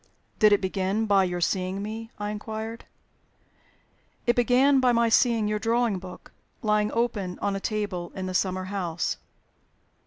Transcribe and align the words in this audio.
"Did 0.39 0.51
it 0.51 0.61
begin 0.61 1.05
by 1.05 1.25
your 1.25 1.41
seeing 1.41 1.83
me?" 1.83 2.09
I 2.17 2.31
inquired. 2.31 2.85
"It 4.25 4.35
began 4.35 4.79
by 4.79 4.91
my 4.91 5.09
seeing 5.09 5.47
your 5.47 5.59
drawing 5.59 5.99
book 5.99 6.31
lying 6.63 6.91
open 6.91 7.37
on 7.37 7.55
a 7.55 7.59
table 7.59 8.11
in 8.15 8.27
a 8.27 8.33
summer 8.33 8.63
house." 8.63 9.17